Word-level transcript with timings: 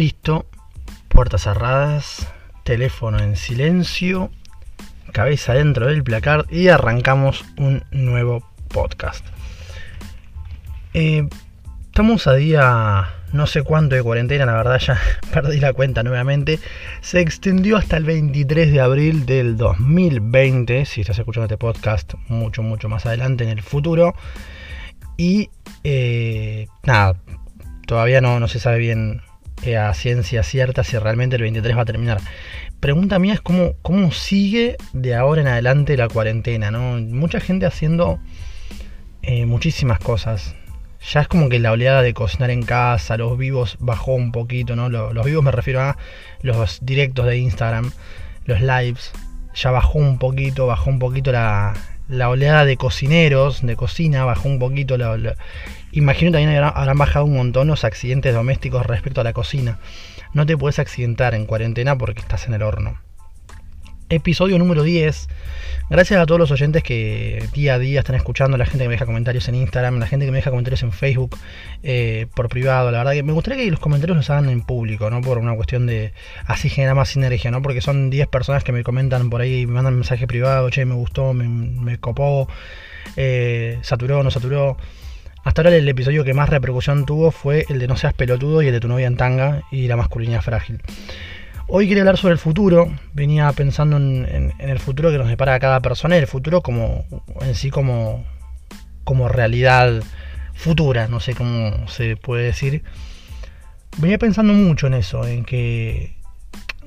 Listo, 0.00 0.46
puertas 1.08 1.42
cerradas, 1.42 2.26
teléfono 2.64 3.18
en 3.18 3.36
silencio, 3.36 4.30
cabeza 5.12 5.52
dentro 5.52 5.88
del 5.88 6.02
placar 6.02 6.46
y 6.48 6.68
arrancamos 6.68 7.44
un 7.58 7.84
nuevo 7.90 8.42
podcast. 8.68 9.22
Eh, 10.94 11.28
estamos 11.84 12.26
a 12.26 12.32
día 12.32 13.10
no 13.34 13.46
sé 13.46 13.62
cuánto 13.62 13.94
de 13.94 14.02
cuarentena, 14.02 14.46
la 14.46 14.54
verdad 14.54 14.78
ya 14.78 14.98
perdí 15.34 15.60
la 15.60 15.74
cuenta 15.74 16.02
nuevamente. 16.02 16.60
Se 17.02 17.20
extendió 17.20 17.76
hasta 17.76 17.98
el 17.98 18.04
23 18.04 18.72
de 18.72 18.80
abril 18.80 19.26
del 19.26 19.58
2020, 19.58 20.86
si 20.86 21.02
estás 21.02 21.18
escuchando 21.18 21.44
este 21.44 21.58
podcast 21.58 22.14
mucho, 22.26 22.62
mucho 22.62 22.88
más 22.88 23.04
adelante 23.04 23.44
en 23.44 23.50
el 23.50 23.60
futuro. 23.60 24.14
Y 25.18 25.50
eh, 25.84 26.68
nada, 26.84 27.20
todavía 27.86 28.22
no, 28.22 28.48
se 28.48 28.60
sabe 28.60 28.78
bien 28.78 29.20
a 29.78 29.92
ciencia 29.94 30.42
cierta 30.42 30.84
si 30.84 30.98
realmente 30.98 31.36
el 31.36 31.42
23 31.42 31.76
va 31.76 31.82
a 31.82 31.86
terminar. 31.86 32.20
Pregunta 32.80 33.18
mía 33.18 33.34
es 33.34 33.40
cómo, 33.40 33.74
cómo 33.82 34.10
sigue 34.10 34.76
de 34.92 35.14
ahora 35.14 35.42
en 35.42 35.48
adelante 35.48 35.96
la 35.96 36.08
cuarentena, 36.08 36.70
¿no? 36.70 36.98
Mucha 36.98 37.40
gente 37.40 37.66
haciendo 37.66 38.18
eh, 39.22 39.44
muchísimas 39.44 39.98
cosas. 39.98 40.54
Ya 41.12 41.20
es 41.22 41.28
como 41.28 41.48
que 41.48 41.58
la 41.58 41.72
oleada 41.72 42.02
de 42.02 42.14
cocinar 42.14 42.50
en 42.50 42.62
casa, 42.62 43.16
los 43.16 43.36
vivos 43.38 43.76
bajó 43.80 44.12
un 44.14 44.32
poquito, 44.32 44.76
¿no? 44.76 44.88
Los, 44.88 45.24
vivos 45.24 45.44
me 45.44 45.50
refiero 45.50 45.80
a 45.80 45.96
los 46.42 46.78
directos 46.82 47.26
de 47.26 47.38
Instagram, 47.38 47.92
los 48.44 48.60
lives. 48.60 49.12
Ya 49.54 49.70
bajó 49.70 49.98
un 49.98 50.18
poquito, 50.18 50.66
bajó 50.66 50.90
un 50.90 50.98
poquito 50.98 51.32
la, 51.32 51.74
la 52.08 52.28
oleada 52.28 52.64
de 52.64 52.76
cocineros, 52.76 53.64
de 53.64 53.76
cocina, 53.76 54.24
bajó 54.24 54.48
un 54.48 54.58
poquito. 54.58 54.96
La, 54.96 55.36
Imagino 55.92 56.30
también 56.30 56.56
habrán, 56.62 56.98
bajado 56.98 57.24
un 57.24 57.34
montón 57.34 57.66
los 57.66 57.84
accidentes 57.84 58.32
domésticos 58.32 58.86
respecto 58.86 59.20
a 59.20 59.24
la 59.24 59.32
cocina. 59.32 59.78
No 60.32 60.46
te 60.46 60.56
puedes 60.56 60.78
accidentar 60.78 61.34
en 61.34 61.46
cuarentena 61.46 61.98
porque 61.98 62.20
estás 62.20 62.46
en 62.46 62.54
el 62.54 62.62
horno. 62.62 63.00
Episodio 64.08 64.58
número 64.58 64.82
10. 64.82 65.28
Gracias 65.88 66.20
a 66.20 66.26
todos 66.26 66.38
los 66.38 66.50
oyentes 66.52 66.84
que 66.84 67.44
día 67.52 67.74
a 67.74 67.78
día 67.80 68.00
están 68.00 68.14
escuchando, 68.14 68.56
la 68.56 68.66
gente 68.66 68.84
que 68.84 68.88
me 68.88 68.94
deja 68.94 69.06
comentarios 69.06 69.48
en 69.48 69.56
Instagram, 69.56 69.98
la 69.98 70.06
gente 70.06 70.26
que 70.26 70.32
me 70.32 70.38
deja 70.38 70.50
comentarios 70.50 70.84
en 70.84 70.92
Facebook, 70.92 71.36
eh, 71.82 72.26
por 72.34 72.48
privado. 72.48 72.92
La 72.92 72.98
verdad 72.98 73.12
que 73.12 73.24
me 73.24 73.32
gustaría 73.32 73.64
que 73.64 73.70
los 73.70 73.80
comentarios 73.80 74.16
los 74.16 74.30
hagan 74.30 74.48
en 74.48 74.62
público, 74.62 75.10
¿no? 75.10 75.20
Por 75.20 75.38
una 75.38 75.54
cuestión 75.56 75.86
de 75.86 76.12
así 76.46 76.68
genera 76.68 76.94
más 76.94 77.08
sinergia, 77.08 77.50
¿no? 77.50 77.62
Porque 77.62 77.80
son 77.80 78.10
10 78.10 78.28
personas 78.28 78.62
que 78.62 78.70
me 78.70 78.84
comentan 78.84 79.30
por 79.30 79.40
ahí, 79.40 79.66
me 79.66 79.74
mandan 79.74 79.94
mensaje 79.94 80.28
privado, 80.28 80.70
che, 80.70 80.84
me 80.84 80.94
gustó, 80.94 81.32
me, 81.32 81.98
copó, 81.98 82.48
eh, 83.16 83.78
saturó, 83.82 84.22
no 84.22 84.30
saturó. 84.30 84.76
Hasta 85.42 85.62
ahora 85.62 85.74
el 85.74 85.88
episodio 85.88 86.22
que 86.22 86.34
más 86.34 86.50
repercusión 86.50 87.06
tuvo 87.06 87.30
fue 87.30 87.64
el 87.70 87.78
de 87.78 87.88
No 87.88 87.96
seas 87.96 88.12
pelotudo 88.12 88.60
y 88.60 88.66
el 88.66 88.72
de 88.72 88.80
tu 88.80 88.88
novia 88.88 89.06
en 89.06 89.16
tanga 89.16 89.62
y 89.70 89.88
la 89.88 89.96
masculinidad 89.96 90.42
frágil. 90.42 90.82
Hoy 91.66 91.88
quería 91.88 92.02
hablar 92.02 92.18
sobre 92.18 92.32
el 92.32 92.38
futuro. 92.38 92.92
Venía 93.14 93.50
pensando 93.52 93.96
en, 93.96 94.52
el 94.58 94.78
futuro 94.80 95.10
que 95.10 95.18
nos 95.18 95.28
depara 95.28 95.54
a 95.54 95.60
cada 95.60 95.80
persona 95.80 96.16
y 96.16 96.18
el 96.18 96.26
futuro 96.26 96.60
como 96.60 97.04
en 97.40 97.54
sí 97.54 97.70
como, 97.70 98.24
como 99.04 99.28
realidad 99.28 100.02
futura, 100.54 101.08
no 101.08 101.20
sé 101.20 101.34
cómo 101.34 101.88
se 101.88 102.16
puede 102.16 102.44
decir. 102.44 102.84
Venía 103.96 104.18
pensando 104.18 104.52
mucho 104.52 104.88
en 104.88 104.94
eso, 104.94 105.26
en 105.26 105.44
que 105.44 106.16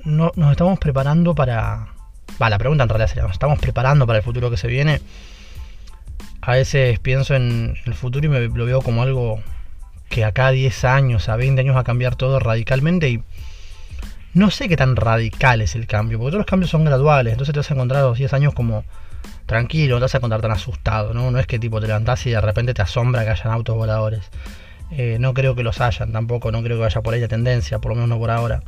no, 0.04 0.30
nos 0.36 0.52
estamos 0.52 0.78
preparando 0.78 1.34
para... 1.34 1.88
Va, 2.40 2.50
la 2.50 2.58
pregunta 2.58 2.84
en 2.84 2.88
realidad 2.88 3.08
sería, 3.08 3.22
¿nos 3.24 3.32
estamos 3.32 3.58
preparando 3.58 4.06
para 4.06 4.18
el 4.18 4.24
futuro 4.24 4.50
que 4.50 4.56
se 4.56 4.68
viene? 4.68 5.00
A 6.46 6.52
veces 6.52 6.98
pienso 6.98 7.34
en 7.34 7.76
el 7.86 7.94
futuro 7.94 8.26
y 8.26 8.28
me 8.28 8.40
lo 8.40 8.64
veo 8.66 8.82
como 8.82 9.02
algo 9.02 9.40
que 10.10 10.24
acá 10.24 10.48
a 10.48 10.50
10 10.50 10.84
años, 10.84 11.28
a 11.28 11.36
20 11.36 11.60
años 11.60 11.74
va 11.74 11.80
a 11.80 11.84
cambiar 11.84 12.16
todo 12.16 12.38
radicalmente 12.38 13.08
y 13.08 13.22
no 14.34 14.50
sé 14.50 14.68
qué 14.68 14.76
tan 14.76 14.96
radical 14.96 15.62
es 15.62 15.74
el 15.74 15.86
cambio, 15.86 16.18
porque 16.18 16.32
todos 16.32 16.40
los 16.40 16.46
cambios 16.46 16.70
son 16.70 16.84
graduales, 16.84 17.32
entonces 17.32 17.52
te 17.52 17.60
vas 17.60 17.70
a 17.70 17.74
encontrar 17.74 18.02
a 18.02 18.06
los 18.08 18.18
10 18.18 18.32
años 18.34 18.52
como 18.52 18.84
tranquilo, 19.46 19.94
no 19.94 20.00
te 20.00 20.04
vas 20.04 20.14
a 20.14 20.18
encontrar 20.18 20.42
tan 20.42 20.50
asustado, 20.50 21.14
¿no? 21.14 21.30
No 21.30 21.38
es 21.38 21.46
que 21.46 21.58
tipo 21.58 21.80
te 21.80 21.86
levantás 21.86 22.26
y 22.26 22.30
de 22.30 22.40
repente 22.40 22.74
te 22.74 22.82
asombra 22.82 23.24
que 23.24 23.30
hayan 23.30 23.52
autos 23.52 23.76
voladores. 23.76 24.30
Eh, 24.90 25.16
no 25.18 25.32
creo 25.32 25.54
que 25.54 25.62
los 25.62 25.80
hayan, 25.80 26.12
tampoco, 26.12 26.52
no 26.52 26.62
creo 26.62 26.76
que 26.76 26.82
vaya 26.82 27.00
por 27.00 27.14
ahí 27.14 27.20
la 27.20 27.28
tendencia, 27.28 27.78
por 27.78 27.90
lo 27.92 27.94
menos 27.96 28.10
no 28.10 28.18
por 28.18 28.30
ahora. 28.30 28.62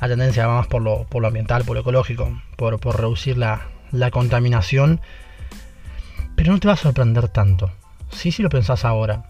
La 0.00 0.08
tendencia 0.08 0.46
va 0.46 0.56
más 0.56 0.66
por 0.66 0.82
lo, 0.82 1.04
por 1.04 1.22
lo 1.22 1.28
ambiental, 1.28 1.64
por 1.64 1.76
lo 1.76 1.82
ecológico, 1.82 2.42
por, 2.56 2.80
por 2.80 3.00
reducir 3.00 3.38
la, 3.38 3.68
la 3.92 4.10
contaminación 4.10 5.00
pero 6.36 6.52
no 6.52 6.60
te 6.60 6.68
va 6.68 6.74
a 6.74 6.76
sorprender 6.76 7.28
tanto. 7.28 7.70
Sí, 8.10 8.30
si 8.30 8.42
lo 8.42 8.50
pensás 8.50 8.84
ahora. 8.84 9.24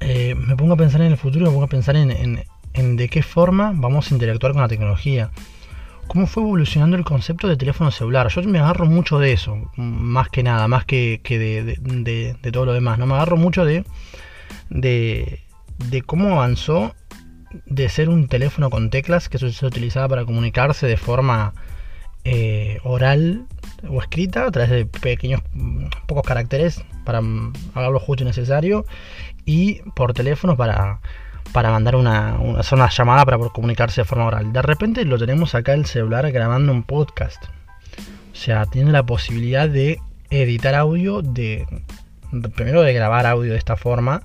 Eh, 0.00 0.34
me 0.34 0.56
pongo 0.56 0.74
a 0.74 0.76
pensar 0.76 1.00
en 1.00 1.12
el 1.12 1.16
futuro, 1.16 1.46
me 1.46 1.52
pongo 1.52 1.64
a 1.64 1.68
pensar 1.68 1.96
en, 1.96 2.44
de 2.74 3.08
qué 3.08 3.22
forma 3.22 3.72
vamos 3.74 4.10
a 4.10 4.14
interactuar 4.14 4.52
con 4.52 4.62
la 4.62 4.68
tecnología. 4.68 5.30
Cómo 6.08 6.26
fue 6.26 6.42
evolucionando 6.42 6.96
el 6.96 7.04
concepto 7.04 7.48
de 7.48 7.56
teléfono 7.56 7.90
celular. 7.90 8.28
Yo 8.28 8.42
me 8.42 8.58
agarro 8.58 8.86
mucho 8.86 9.18
de 9.18 9.32
eso, 9.32 9.70
más 9.76 10.28
que 10.30 10.42
nada, 10.42 10.66
más 10.68 10.84
que, 10.84 11.20
de, 11.24 12.50
todo 12.52 12.66
lo 12.66 12.72
demás. 12.72 12.98
No 12.98 13.06
me 13.06 13.14
agarro 13.14 13.36
mucho 13.36 13.64
de, 13.64 13.84
de, 14.70 16.02
cómo 16.06 16.36
avanzó 16.36 16.94
de 17.66 17.88
ser 17.88 18.08
un 18.08 18.28
teléfono 18.28 18.70
con 18.70 18.90
teclas 18.90 19.28
que 19.28 19.38
se 19.38 19.66
utilizaba 19.66 20.08
para 20.08 20.24
comunicarse 20.24 20.86
de 20.86 20.96
forma 20.96 21.52
eh, 22.24 22.78
oral 22.84 23.46
o 23.88 24.00
escrita 24.00 24.46
a 24.46 24.50
través 24.50 24.70
de 24.70 24.86
pequeños, 24.86 25.42
pocos 26.06 26.24
caracteres 26.24 26.82
para 27.04 27.18
hablar 27.18 27.92
lo 27.92 28.00
justo 28.00 28.24
y 28.24 28.26
necesario 28.26 28.84
y 29.44 29.80
por 29.94 30.12
teléfono 30.12 30.56
para, 30.56 31.00
para 31.52 31.70
mandar 31.70 31.96
una, 31.96 32.38
una, 32.38 32.60
una 32.72 32.88
llamada 32.90 33.24
para 33.24 33.38
comunicarse 33.38 34.02
de 34.02 34.04
forma 34.04 34.26
oral. 34.26 34.52
De 34.52 34.62
repente 34.62 35.04
lo 35.04 35.18
tenemos 35.18 35.54
acá 35.54 35.74
el 35.74 35.86
celular 35.86 36.30
grabando 36.32 36.72
un 36.72 36.82
podcast. 36.82 37.44
O 38.32 38.36
sea, 38.36 38.66
tiene 38.66 38.92
la 38.92 39.04
posibilidad 39.04 39.68
de 39.68 40.00
editar 40.30 40.74
audio, 40.74 41.22
de 41.22 41.66
primero 42.54 42.82
de 42.82 42.92
grabar 42.92 43.26
audio 43.26 43.52
de 43.52 43.58
esta 43.58 43.76
forma, 43.76 44.22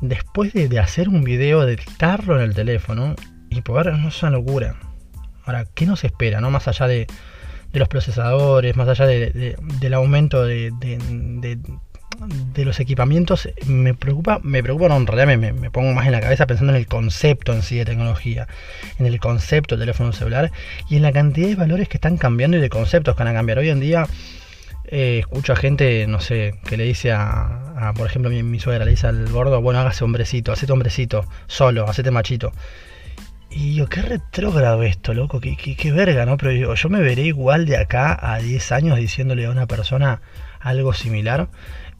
después 0.00 0.52
de, 0.52 0.78
hacer 0.78 1.08
un 1.08 1.22
video, 1.24 1.64
de 1.66 1.74
editarlo 1.74 2.36
en 2.36 2.42
el 2.42 2.54
teléfono 2.54 3.14
y 3.50 3.60
poder, 3.60 3.96
no 3.98 4.08
es 4.08 4.22
una 4.22 4.32
locura. 4.32 4.76
Ahora, 5.44 5.66
¿qué 5.74 5.86
nos 5.86 6.04
espera? 6.04 6.40
No? 6.40 6.50
Más 6.50 6.68
allá 6.68 6.86
de, 6.86 7.06
los 7.72 7.88
procesadores, 7.88 8.76
más 8.76 8.88
allá 8.88 9.06
del 9.06 9.94
aumento 9.94 10.44
de, 10.44 10.70
los 12.56 12.80
equipamientos, 12.80 13.48
me 13.66 13.94
preocupa, 13.94 14.38
me 14.42 14.62
preocupa, 14.62 14.88
no, 14.88 14.96
en 14.96 15.06
realidad 15.06 15.36
me, 15.36 15.70
pongo 15.70 15.92
más 15.92 16.06
en 16.06 16.12
la 16.12 16.20
cabeza 16.20 16.46
pensando 16.46 16.72
en 16.72 16.78
el 16.78 16.86
concepto 16.86 17.52
en 17.52 17.62
sí 17.62 17.76
de 17.76 17.84
tecnología, 17.84 18.46
en 18.98 19.06
el 19.06 19.18
concepto 19.18 19.74
del 19.76 19.82
teléfono 19.82 20.12
celular 20.12 20.52
y 20.88 20.96
en 20.96 21.02
la 21.02 21.12
cantidad 21.12 21.48
de 21.48 21.56
valores 21.56 21.88
que 21.88 21.96
están 21.96 22.16
cambiando 22.16 22.56
y 22.56 22.60
de 22.60 22.68
conceptos 22.68 23.16
que 23.16 23.24
van 23.24 23.34
a 23.34 23.36
cambiar. 23.36 23.58
Hoy 23.58 23.70
en 23.70 23.80
día 23.80 24.06
eh, 24.84 25.18
escucho 25.18 25.52
a 25.52 25.56
gente, 25.56 26.06
no 26.06 26.20
sé, 26.20 26.54
que 26.64 26.76
le 26.76 26.84
dice 26.84 27.10
a, 27.12 27.92
por 27.96 28.06
ejemplo, 28.06 28.30
mi, 28.30 28.44
mi, 28.44 28.60
suegra 28.60 28.84
le 28.84 28.92
dice 28.92 29.08
al 29.08 29.28
gordo, 29.30 29.60
bueno, 29.60 29.80
hágase 29.80 30.04
hombrecito, 30.04 30.52
hacete 30.52 30.72
hombrecito, 30.72 31.26
solo, 31.48 31.88
hacete 31.88 32.12
machito. 32.12 32.52
Y 33.56 33.74
yo, 33.74 33.86
qué 33.86 34.02
retrógrado 34.02 34.82
esto, 34.82 35.14
loco, 35.14 35.38
qué, 35.38 35.54
qué, 35.56 35.92
verga, 35.92 36.26
¿no? 36.26 36.36
Pero 36.36 36.74
yo, 36.74 36.88
me 36.88 37.00
veré 37.00 37.22
igual 37.22 37.66
de 37.66 37.76
acá 37.76 38.18
a 38.20 38.38
10 38.40 38.72
años 38.72 38.98
diciéndole 38.98 39.46
a 39.46 39.50
una 39.50 39.66
persona 39.68 40.20
algo 40.58 40.92
similar. 40.92 41.46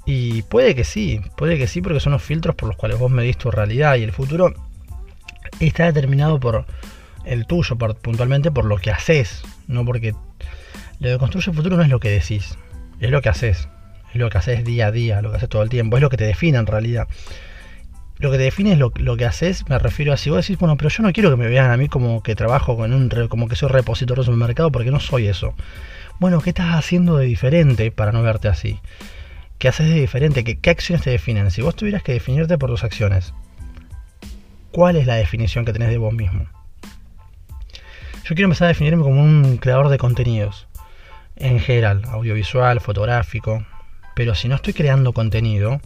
Y 0.05 0.43
puede 0.43 0.75
que 0.75 0.83
sí, 0.83 1.21
puede 1.37 1.57
que 1.57 1.69
sí, 1.69 1.81
porque 1.81 2.01
son 2.01 2.13
los 2.13 2.25
filtros 2.25 2.57
por 2.57 2.69
los 2.69 2.77
cuales 2.77 2.99
vos 2.99 3.09
medís 3.09 3.39
tu 3.39 3.53
realidad. 3.53 3.95
Y 3.95 4.03
el 4.03 4.11
futuro 4.11 4.53
está 5.61 5.85
determinado 5.85 6.41
por 6.41 6.67
el 7.25 7.47
tuyo, 7.47 7.79
puntualmente 7.79 8.51
por 8.51 8.65
lo 8.65 8.77
que 8.79 8.91
haces, 8.91 9.45
no 9.69 9.85
porque 9.85 10.13
lo 10.99 11.09
que 11.09 11.19
construye 11.19 11.51
el 11.51 11.57
futuro 11.57 11.77
no 11.77 11.85
es 11.85 11.89
lo 11.89 12.01
que 12.01 12.11
decís, 12.11 12.59
es 12.99 13.11
lo 13.11 13.23
que 13.23 13.29
haces, 13.29 13.69
es 14.13 14.17
lo 14.17 14.29
que 14.29 14.39
haces 14.39 14.65
día 14.65 14.89
a 14.89 14.91
día, 14.91 15.23
lo 15.23 15.31
que 15.31 15.37
haces 15.37 15.49
todo 15.49 15.63
el 15.63 15.69
tiempo, 15.69 15.97
es 15.97 16.03
lo 16.03 16.11
que 16.11 16.17
te 16.17 16.27
define 16.27 16.59
en 16.59 16.67
realidad 16.67 17.07
lo 18.19 18.31
que 18.31 18.37
te 18.37 18.45
define 18.45 18.73
es 18.73 18.79
lo, 18.79 18.91
que 18.91 19.25
haces, 19.25 19.69
me 19.69 19.79
refiero 19.79 20.13
a 20.13 20.17
si 20.17 20.31
vos 20.31 20.47
decís, 20.47 20.59
bueno, 20.59 20.77
pero 20.77 20.89
yo 20.89 21.03
no 21.03 21.13
quiero 21.13 21.31
que 21.31 21.37
me 21.37 21.49
vean 21.49 21.71
a 21.71 21.77
mí 21.77 21.89
como 21.89 22.23
que 22.23 22.37
trabajo 22.37 22.77
con 22.77 22.93
un, 22.93 23.09
como 23.29 23.49
que 23.49 23.57
soy 23.57 23.69
repositor 23.69 24.19
de 24.19 24.25
supermercado 24.25 24.71
porque 24.71 24.91
no 24.91 25.01
soy 25.01 25.27
eso. 25.27 25.55
Bueno, 26.21 26.41
¿qué 26.41 26.51
estás 26.51 26.75
haciendo 26.75 27.17
de 27.17 27.27
diferente 27.27 27.91
para 27.91 28.13
no 28.13 28.23
verte 28.23 28.47
así? 28.49 28.79
¿Qué 29.59 29.69
haces 29.69 29.89
de 29.89 29.95
diferente? 29.95 30.45
¿Qué, 30.45 30.71
acciones 30.71 31.03
te 31.03 31.11
definen? 31.11 31.51
Si 31.51 31.61
vos 31.61 31.75
tuvieras 31.75 32.03
que 32.03 32.13
definirte 32.13 32.57
por 32.57 32.71
tus 32.71 32.85
acciones, 32.85 33.35
¿cuál 34.71 34.97
es 34.97 35.07
la 35.07 35.17
definición 35.17 35.65
que 35.65 35.73
tenés 35.73 35.89
de 35.89 35.99
vos 35.99 36.15
mismo? 36.15 36.47
Yo 38.25 38.35
quiero 38.35 38.45
empezar 38.45 38.67
a 38.67 38.69
definirme 38.69 39.03
como 39.03 39.21
un 39.23 39.59
creador 39.59 39.89
de 39.89 39.99
contenidos, 39.99 40.69
en 41.37 41.59
general, 41.59 42.03
audiovisual, 42.07 42.81
fotográfico, 42.81 43.67
pero 44.15 44.35
si 44.35 44.49
no 44.49 44.55
estoy 44.55 44.73
creando 44.73 45.13
contenido, 45.13 45.81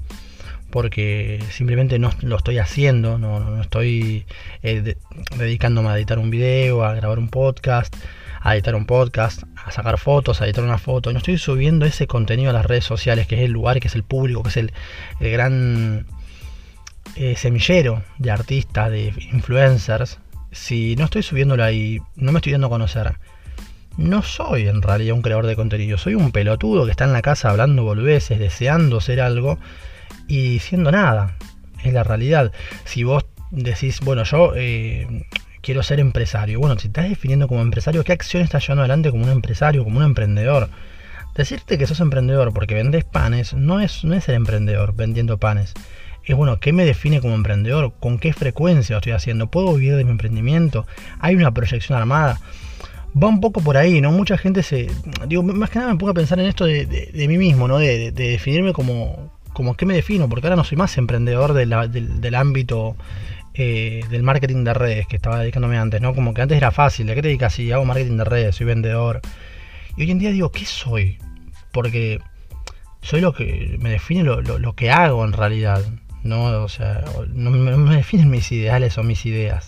porque 0.71 1.43
simplemente 1.51 1.99
no 1.99 2.11
lo 2.23 2.37
estoy 2.37 2.59
haciendo, 2.59 3.19
no, 3.19 3.61
estoy 3.61 4.27
eh, 4.63 4.97
dedicándome 5.37 5.89
a 5.89 5.97
editar 5.97 6.19
un 6.19 6.31
video, 6.31 6.85
a 6.85 6.95
grabar 6.95 7.19
un 7.19 7.29
podcast, 7.29 7.95
a 8.41 8.55
editar 8.55 8.75
un 8.75 8.87
podcast, 8.87 9.43
a 9.57 9.71
sacar 9.71 9.99
fotos, 9.99 10.41
a 10.41 10.47
editar 10.47 10.65
una 10.65 10.79
foto, 10.79 11.13
no 11.13 11.19
estoy 11.19 11.39
subiendo 11.39 11.87
ese 11.87 12.07
contenido 12.07 12.51
a 12.51 12.53
las 12.53 12.67
redes 12.67 12.85
sociales, 12.85 13.27
que 13.27 13.37
es 13.37 13.43
el 13.43 13.53
lugar, 13.53 13.81
que 13.81 13.89
es 13.89 13.95
el 13.95 14.05
público, 14.05 14.43
que 14.43 14.51
es 14.51 14.57
el, 14.57 14.73
gran 15.21 16.07
eh, 17.17 17.35
semillero 17.37 18.03
de 18.19 18.31
artistas, 18.31 18.91
de 18.91 19.13
influencers, 19.33 20.19
si 20.53 20.97
no 20.97 21.05
estoy 21.05 21.23
subiéndolo 21.23 21.65
ahí, 21.65 22.01
no 22.17 22.33
me 22.33 22.39
estoy 22.39 22.53
dando 22.53 22.69
a 22.69 22.71
conocer, 22.71 23.17
no 23.97 24.23
soy 24.23 24.69
en 24.69 24.81
realidad 24.83 25.15
un 25.15 25.23
creador 25.23 25.47
de 25.47 25.57
contenido, 25.57 25.99
soy 25.99 26.15
un 26.15 26.31
pelotudo 26.31 26.85
que 26.85 26.93
está 26.93 27.05
en 27.05 27.13
la 27.13 27.23
casa 27.23 27.51
hablando 27.51 27.83
boludeces, 27.83 28.39
deseando 28.39 29.01
ser 29.01 29.21
algo 29.21 29.59
y 30.29 30.61
siendo 30.61 30.93
nada. 30.93 31.37
Es 31.83 31.93
la 31.93 32.05
realidad. 32.05 32.53
Si 32.85 33.03
vos 33.03 33.25
decís, 33.51 34.01
bueno, 34.01 34.25
yo 34.25 34.53
eh, 34.55 35.25
quiero 35.63 35.83
ser 35.83 36.01
empresario, 36.01 36.61
bueno, 36.61 36.79
si 36.79 36.89
estás 36.89 37.09
definiendo 37.09 37.49
como 37.49 37.63
empresario, 37.63 38.05
¿qué 38.05 38.13
acción 38.13 38.43
estás 38.43 38.63
llevando 38.63 38.83
adelante 38.83 39.11
como 39.11 39.25
un 39.25 39.31
empresario, 39.31 39.85
como 39.85 39.99
un 39.99 40.05
emprendedor? 40.05 40.69
Decirte 41.35 41.79
que 41.79 41.87
sos 41.87 42.01
emprendedor 42.01 42.53
porque 42.53 42.75
vendés 42.75 43.05
panes 43.05 43.55
no 43.55 43.81
es, 43.81 44.05
no 44.05 44.15
es 44.15 44.25
ser 44.25 44.35
emprendedor 44.35 44.95
vendiendo 44.95 45.39
panes. 45.39 45.75
Es 46.25 46.37
bueno, 46.37 46.61
¿qué 46.61 46.73
me 46.73 46.85
define 46.85 47.21
como 47.21 47.35
emprendedor? 47.35 47.95
¿Con 48.01 48.19
qué 48.19 48.33
frecuencia 48.33 48.95
lo 48.95 48.99
estoy 48.99 49.13
haciendo? 49.13 49.47
¿Puedo 49.47 49.73
vivir 49.75 49.97
de 49.97 50.05
mi 50.05 50.11
emprendimiento? 50.11 50.87
¿Hay 51.21 51.37
una 51.37 51.55
proyección 51.55 51.97
armada? 51.97 52.41
Va 53.21 53.29
un 53.29 53.41
poco 53.41 53.63
por 53.63 53.77
ahí, 53.77 54.01
¿no? 54.03 54.11
Mucha 54.11 54.37
gente 54.37 54.63
se. 54.63 54.91
Digo, 55.27 55.43
más 55.43 55.71
que 55.71 55.79
nada 55.79 55.93
me 55.93 55.99
pongo 55.99 56.11
a 56.11 56.15
pensar 56.15 56.39
en 56.39 56.47
esto 56.47 56.67
de, 56.67 57.25
mí 57.29 57.39
mismo, 57.39 57.67
¿no? 57.67 57.79
De, 57.79 58.13
definirme 58.13 58.75
como, 58.75 59.38
como 59.59 59.77
qué 59.77 59.85
me 59.85 59.95
defino, 59.95 60.29
porque 60.29 60.47
ahora 60.47 60.57
no 60.57 60.65
soy 60.65 60.79
más 60.79 60.97
emprendedor 60.97 61.53
del, 61.53 61.73
ámbito 62.35 62.97
eh, 63.55 64.05
del 64.09 64.23
marketing 64.23 64.63
de 64.63 64.73
redes 64.73 65.07
que 65.09 65.17
estaba 65.17 65.41
dedicándome 65.41 65.77
antes, 65.77 66.01
¿no? 66.01 66.15
Como 66.15 66.33
que 66.33 66.43
antes 66.43 66.57
era 66.57 66.71
fácil, 66.71 67.09
¿de 67.09 67.15
qué 67.17 67.23
te 67.23 67.29
dedicas? 67.29 67.55
Si 67.55 67.73
hago 67.73 67.85
marketing 67.85 68.19
de 68.19 68.25
redes, 68.25 68.55
soy 68.57 68.67
vendedor. 68.67 69.21
Y 69.97 70.03
hoy 70.03 70.11
en 70.13 70.21
día 70.21 70.31
digo, 70.31 70.53
¿qué 70.53 70.65
soy? 70.65 71.19
porque 71.73 72.21
soy 73.03 73.21
lo 73.21 73.33
que 73.33 73.77
me 73.81 73.91
define 73.91 74.25
lo, 74.25 74.73
que 74.75 74.91
hago 74.91 75.25
en 75.25 75.33
realidad. 75.33 75.85
No, 76.23 76.65
o 76.65 76.69
sea, 76.69 77.05
no, 77.33 77.51
me 77.51 77.97
definen 77.97 78.31
mis 78.31 78.51
ideales 78.53 78.99
o 78.99 79.03
mis 79.03 79.25
ideas. 79.27 79.65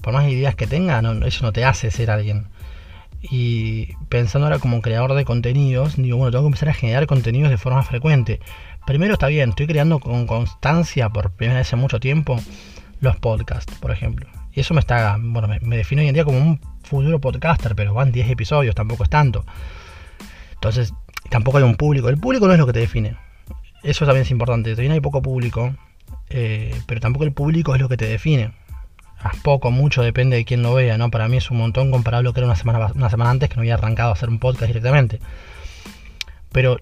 Por 0.00 0.12
más 0.12 0.28
ideas 0.28 0.54
que 0.54 0.66
tenga, 0.66 1.02
eso 1.26 1.44
no 1.44 1.52
te 1.52 1.64
hace 1.64 1.90
ser 1.90 2.10
alguien. 2.10 2.46
Y 3.22 3.94
pensando 4.08 4.46
ahora 4.46 4.58
como 4.58 4.82
creador 4.82 5.14
de 5.14 5.24
contenidos, 5.24 5.96
digo, 5.96 6.18
bueno, 6.18 6.30
tengo 6.30 6.44
que 6.44 6.48
empezar 6.48 6.68
a 6.68 6.74
generar 6.74 7.06
contenidos 7.06 7.50
de 7.50 7.58
forma 7.58 7.82
frecuente. 7.82 8.40
Primero 8.86 9.14
está 9.14 9.28
bien, 9.28 9.50
estoy 9.50 9.66
creando 9.66 9.98
con 9.98 10.26
constancia 10.26 11.08
por 11.08 11.30
primera 11.32 11.60
vez 11.60 11.72
en 11.72 11.78
mucho 11.78 12.00
tiempo 12.00 12.38
los 13.00 13.16
podcasts, 13.16 13.74
por 13.80 13.90
ejemplo. 13.90 14.28
Y 14.52 14.60
eso 14.60 14.74
me 14.74 14.80
está, 14.80 15.18
bueno, 15.20 15.48
me, 15.48 15.58
me 15.60 15.76
defino 15.76 16.02
hoy 16.02 16.08
en 16.08 16.14
día 16.14 16.24
como 16.24 16.38
un 16.38 16.60
futuro 16.82 17.20
podcaster, 17.20 17.74
pero 17.74 17.94
van 17.94 18.12
10 18.12 18.30
episodios, 18.30 18.74
tampoco 18.74 19.04
es 19.04 19.10
tanto. 19.10 19.44
Entonces, 20.52 20.92
tampoco 21.28 21.58
hay 21.58 21.64
un 21.64 21.76
público. 21.76 22.08
El 22.08 22.18
público 22.18 22.46
no 22.46 22.52
es 22.52 22.58
lo 22.58 22.66
que 22.66 22.72
te 22.72 22.80
define. 22.80 23.16
Eso 23.82 24.06
también 24.06 24.22
es 24.22 24.30
importante. 24.30 24.70
También 24.74 24.92
hay 24.92 25.00
poco 25.00 25.20
público, 25.20 25.74
eh, 26.30 26.74
pero 26.86 27.00
tampoco 27.00 27.24
el 27.24 27.32
público 27.32 27.74
es 27.74 27.80
lo 27.80 27.88
que 27.88 27.96
te 27.96 28.06
define. 28.06 28.52
Haz 29.18 29.36
poco, 29.42 29.70
mucho, 29.70 30.02
depende 30.02 30.36
de 30.36 30.44
quién 30.44 30.62
lo 30.62 30.74
vea, 30.74 30.98
¿no? 30.98 31.10
Para 31.10 31.28
mí 31.28 31.38
es 31.38 31.50
un 31.50 31.58
montón 31.58 31.90
comparado 31.90 32.20
a 32.20 32.22
lo 32.22 32.32
que 32.32 32.40
era 32.40 32.46
una 32.46 32.56
semana, 32.56 32.92
una 32.94 33.10
semana 33.10 33.30
antes 33.30 33.48
que 33.48 33.56
no 33.56 33.60
había 33.60 33.74
arrancado 33.74 34.10
a 34.10 34.12
hacer 34.12 34.28
un 34.28 34.38
podcast 34.38 34.66
directamente. 34.66 35.18
Pero 36.52 36.78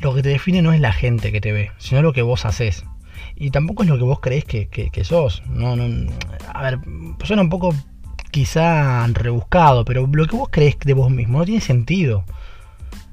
lo 0.00 0.14
que 0.14 0.22
te 0.22 0.28
define 0.30 0.62
no 0.62 0.72
es 0.72 0.80
la 0.80 0.92
gente 0.92 1.32
que 1.32 1.40
te 1.40 1.52
ve, 1.52 1.70
sino 1.78 2.02
lo 2.02 2.12
que 2.12 2.22
vos 2.22 2.44
haces. 2.44 2.84
Y 3.34 3.50
tampoco 3.50 3.82
es 3.82 3.88
lo 3.88 3.98
que 3.98 4.04
vos 4.04 4.20
crees 4.20 4.44
que, 4.44 5.04
sos. 5.04 5.42
No, 5.48 5.76
no, 5.76 6.10
a 6.52 6.62
ver, 6.62 6.78
suena 7.24 7.42
un 7.42 7.50
poco 7.50 7.74
quizá 8.30 9.06
rebuscado, 9.08 9.84
pero 9.84 10.06
lo 10.06 10.26
que 10.26 10.36
vos 10.36 10.48
crees 10.50 10.76
de 10.80 10.94
vos 10.94 11.10
mismo 11.10 11.38
no 11.38 11.44
tiene 11.44 11.60
sentido 11.60 12.24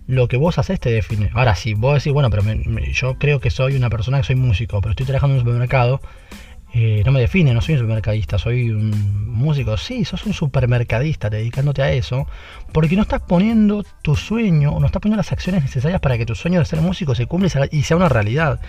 lo 0.08 0.28
que 0.28 0.38
vos 0.38 0.58
haces 0.58 0.80
te 0.80 0.90
define. 0.92 1.32
Ahora, 1.34 1.56
si 1.56 1.74
vos 1.74 1.96
decís, 1.96 2.14
bueno, 2.14 2.30
pero 2.30 2.44
yo 2.92 3.18
creo 3.18 3.40
que 3.40 3.50
soy 3.50 3.76
una 3.76 3.90
persona 3.90 4.18
que 4.18 4.26
soy 4.26 4.36
músico, 4.36 4.82
pero 4.82 4.92
estoy 4.92 5.06
trabajando 5.06 5.36
en 5.36 5.40
un 5.40 5.46
supermercado, 5.46 6.02
eh, 6.76 7.04
no 7.06 7.12
me 7.12 7.20
define, 7.20 7.54
no 7.54 7.62
soy 7.62 7.76
un 7.76 7.82
supermercadista, 7.82 8.40
soy 8.40 8.72
un 8.72 9.32
músico. 9.32 9.78
Sí, 9.78 10.06
sos 10.06 10.26
un 10.26 10.34
supermercadista 10.34 11.30
dedicándote 11.30 11.84
a 11.84 11.92
eso, 11.92 12.28
porque 12.72 12.96
no 12.96 13.04
estás 13.04 13.22
poniendo 13.22 13.84
tu 14.02 14.16
sueño, 14.16 14.72
o 14.72 14.80
no 14.80 14.88
estás 14.88 15.00
poniendo 15.00 15.18
las 15.18 15.32
acciones 15.32 15.62
necesarias 15.62 16.02
para 16.02 16.18
que 16.18 16.26
tu 16.26 16.34
sueño 16.34 16.58
de 16.58 16.66
ser 16.66 16.82
músico 16.82 17.14
se 17.14 17.28
cumpla 17.28 17.68
y 17.70 17.84
sea 17.84 17.96
una 17.96 18.10
realidad. 18.10 18.60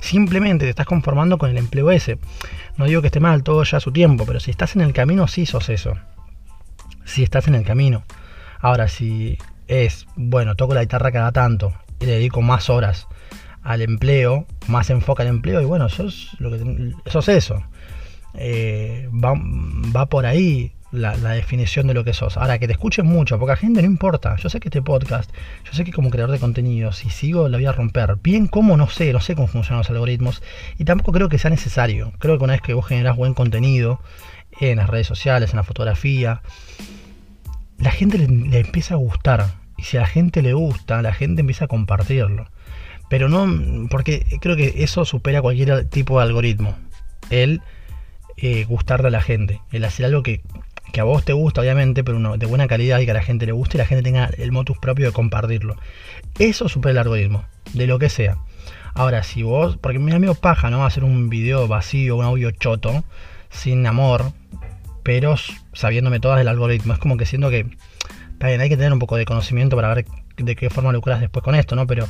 Simplemente 0.00 0.66
te 0.66 0.70
estás 0.70 0.84
conformando 0.84 1.38
con 1.38 1.48
el 1.48 1.56
empleo 1.56 1.90
ese. 1.90 2.18
No 2.76 2.84
digo 2.84 3.00
que 3.00 3.08
esté 3.08 3.20
mal, 3.20 3.42
todo 3.42 3.64
ya 3.64 3.80
su 3.80 3.92
tiempo, 3.92 4.26
pero 4.26 4.40
si 4.40 4.50
estás 4.50 4.76
en 4.76 4.82
el 4.82 4.92
camino, 4.92 5.26
sí 5.26 5.46
sos 5.46 5.70
eso. 5.70 5.94
Si 7.06 7.22
estás 7.22 7.48
en 7.48 7.54
el 7.54 7.64
camino. 7.64 8.04
Ahora, 8.60 8.88
si 8.88 9.38
es, 9.68 10.06
bueno, 10.16 10.54
toco 10.54 10.74
la 10.74 10.82
guitarra 10.82 11.12
cada 11.12 11.32
tanto 11.32 11.72
y 11.98 12.04
le 12.04 12.12
dedico 12.12 12.42
más 12.42 12.68
horas 12.68 13.06
al 13.64 13.82
empleo, 13.82 14.46
más 14.68 14.90
enfoque 14.90 15.22
al 15.22 15.28
empleo 15.28 15.60
y 15.60 15.64
bueno, 15.64 15.86
eso 15.86 16.06
es, 16.06 16.28
lo 16.38 16.50
que, 16.50 16.92
eso, 17.04 17.18
es 17.18 17.28
eso. 17.28 17.62
Eh, 18.34 19.08
va, 19.12 20.06
por 20.06 20.26
ahí 20.26 20.72
la, 20.92 21.16
definición 21.16 21.86
de 21.86 21.94
lo 21.94 22.04
que 22.04 22.12
sos. 22.12 22.36
Ahora, 22.36 22.58
que 22.58 22.66
te 22.66 22.74
escuchen 22.74 23.06
mucho, 23.06 23.38
poca 23.38 23.56
gente 23.56 23.80
no 23.80 23.86
importa. 23.86 24.36
Yo 24.36 24.48
sé 24.48 24.60
que 24.60 24.68
este 24.68 24.82
podcast, 24.82 25.30
yo 25.64 25.72
sé 25.72 25.84
que 25.84 25.92
como 25.92 26.10
creador 26.10 26.32
de 26.32 26.38
contenido, 26.38 26.92
si 26.92 27.10
sigo 27.10 27.48
la 27.48 27.56
voy 27.56 27.66
a 27.66 27.72
romper. 27.72 28.16
Bien, 28.22 28.46
cómo 28.46 28.76
no 28.76 28.88
sé, 28.88 29.12
no 29.12 29.20
sé 29.20 29.34
cómo 29.34 29.48
funcionan 29.48 29.78
los 29.78 29.90
algoritmos 29.90 30.42
y 30.78 30.84
tampoco 30.84 31.12
creo 31.12 31.28
que 31.28 31.38
sea 31.38 31.50
necesario. 31.50 32.12
Creo 32.18 32.38
que 32.38 32.44
una 32.44 32.52
vez 32.52 32.62
que 32.62 32.74
vos 32.74 32.86
generás 32.86 33.16
buen 33.16 33.34
contenido 33.34 34.00
en 34.60 34.76
las 34.76 34.88
redes 34.88 35.06
sociales, 35.06 35.50
en 35.50 35.56
la 35.56 35.64
fotografía, 35.64 36.42
la 37.78 37.90
gente 37.90 38.18
le, 38.18 38.58
empieza 38.58 38.94
a 38.94 38.98
gustar. 38.98 39.46
Y 39.76 39.84
si 39.84 39.96
a 39.96 40.00
la 40.00 40.06
gente 40.06 40.42
le 40.42 40.52
gusta, 40.52 41.02
la 41.02 41.12
gente 41.12 41.40
empieza 41.40 41.64
a 41.64 41.68
compartirlo. 41.68 42.46
Pero 43.08 43.28
no, 43.28 43.88
porque 43.88 44.26
creo 44.40 44.56
que 44.56 44.74
eso 44.78 45.04
supera 45.04 45.42
cualquier 45.42 45.84
tipo 45.86 46.18
de 46.18 46.24
algoritmo. 46.24 46.76
El 47.30 47.60
eh, 48.36 48.64
gustarle 48.64 49.08
a 49.08 49.10
la 49.10 49.22
gente. 49.22 49.60
El 49.70 49.84
hacer 49.84 50.06
algo 50.06 50.22
que, 50.22 50.40
a 50.98 51.04
vos 51.04 51.24
te 51.24 51.32
gusta, 51.32 51.60
obviamente, 51.60 52.04
pero 52.04 52.36
de 52.36 52.46
buena 52.46 52.66
calidad 52.66 53.00
y 53.00 53.04
que 53.04 53.10
a 53.10 53.14
la 53.14 53.22
gente 53.22 53.46
le 53.46 53.52
guste 53.52 53.76
y 53.76 53.78
la 53.78 53.86
gente 53.86 54.02
tenga 54.02 54.30
el 54.38 54.52
motus 54.52 54.78
propio 54.78 55.06
de 55.06 55.12
compartirlo. 55.12 55.76
Eso 56.38 56.68
supera 56.68 56.92
el 56.92 56.98
algoritmo, 56.98 57.44
de 57.72 57.86
lo 57.86 57.98
que 57.98 58.08
sea. 58.08 58.38
Ahora, 58.94 59.22
si 59.22 59.42
vos, 59.42 59.76
porque 59.76 59.98
mi 59.98 60.12
amigo 60.12 60.34
paja, 60.34 60.70
¿no? 60.70 60.84
Hacer 60.86 61.04
un 61.04 61.28
video 61.28 61.66
vacío, 61.66 62.16
un 62.16 62.24
audio 62.24 62.50
choto, 62.52 63.04
sin 63.50 63.86
amor, 63.86 64.32
pero 65.02 65.34
sabiéndome 65.72 66.20
todas 66.20 66.38
del 66.38 66.48
algoritmo. 66.48 66.92
Es 66.92 66.98
como 66.98 67.16
que 67.16 67.26
siento 67.26 67.50
que 67.50 67.66
también 68.38 68.60
hay 68.60 68.68
que 68.68 68.76
tener 68.76 68.92
un 68.92 68.98
poco 68.98 69.16
de 69.16 69.24
conocimiento 69.24 69.76
para 69.76 69.94
ver 69.94 70.06
de 70.36 70.56
qué 70.56 70.70
forma 70.70 70.92
lucras 70.92 71.20
después 71.20 71.42
con 71.44 71.54
esto, 71.54 71.76
¿no? 71.76 71.86
Pero 71.86 72.06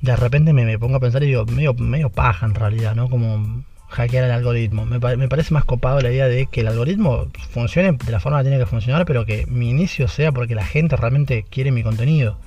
de 0.00 0.16
repente 0.16 0.52
me, 0.52 0.78
pongo 0.78 0.96
a 0.96 1.00
pensar 1.00 1.22
y 1.22 1.26
digo, 1.26 1.44
medio, 1.46 1.74
medio 1.74 2.10
paja 2.10 2.46
en 2.46 2.54
realidad, 2.54 2.94
¿no? 2.94 3.10
Como 3.10 3.64
hackear 3.88 4.24
el 4.24 4.30
algoritmo. 4.30 4.86
Me, 4.86 4.98
me, 4.98 5.28
parece 5.28 5.52
más 5.52 5.64
copado 5.64 6.00
la 6.00 6.10
idea 6.10 6.26
de 6.28 6.46
que 6.46 6.60
el 6.60 6.68
algoritmo 6.68 7.26
funcione 7.50 7.92
de 7.92 8.12
la 8.12 8.20
forma 8.20 8.38
que 8.38 8.44
tiene 8.44 8.58
que 8.58 8.66
funcionar, 8.66 9.04
pero 9.04 9.26
que 9.26 9.46
mi 9.46 9.68
inicio 9.70 10.08
sea 10.08 10.32
porque 10.32 10.54
la 10.54 10.64
gente 10.64 10.96
realmente 10.96 11.44
quiere 11.50 11.72
mi 11.72 11.82
contenido. 11.82 12.38